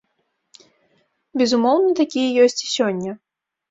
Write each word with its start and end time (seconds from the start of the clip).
Безумоўна, 1.43 1.89
такія 2.03 2.29
ёсць 2.49 2.63
і 2.67 2.77
сёння. 2.77 3.11